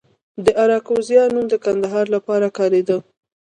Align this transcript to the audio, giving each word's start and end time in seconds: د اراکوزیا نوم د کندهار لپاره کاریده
د 0.45 0.47
اراکوزیا 0.63 1.23
نوم 1.33 1.45
د 1.49 1.55
کندهار 1.65 2.05
لپاره 2.15 2.47
کاریده 2.57 2.97